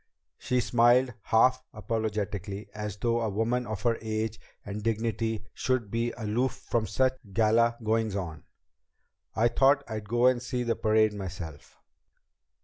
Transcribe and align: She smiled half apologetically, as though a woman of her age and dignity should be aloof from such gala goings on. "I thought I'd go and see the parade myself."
She 0.39 0.61
smiled 0.61 1.13
half 1.25 1.61
apologetically, 1.75 2.71
as 2.73 2.97
though 2.97 3.21
a 3.21 3.29
woman 3.29 3.67
of 3.67 3.83
her 3.83 3.99
age 4.01 4.39
and 4.65 4.81
dignity 4.81 5.45
should 5.53 5.91
be 5.91 6.11
aloof 6.17 6.53
from 6.53 6.87
such 6.87 7.13
gala 7.33 7.77
goings 7.83 8.15
on. 8.15 8.41
"I 9.35 9.47
thought 9.47 9.83
I'd 9.87 10.09
go 10.09 10.25
and 10.25 10.41
see 10.41 10.63
the 10.63 10.75
parade 10.75 11.13
myself." 11.13 11.77